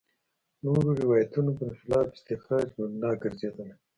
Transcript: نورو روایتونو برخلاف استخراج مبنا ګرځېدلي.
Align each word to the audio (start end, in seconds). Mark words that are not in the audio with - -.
نورو 0.63 0.89
روایتونو 1.01 1.49
برخلاف 1.59 2.07
استخراج 2.13 2.67
مبنا 2.79 3.09
ګرځېدلي. 3.21 3.75